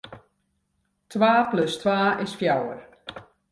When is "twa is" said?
1.81-2.33